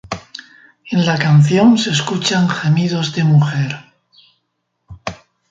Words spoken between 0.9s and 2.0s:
la canción se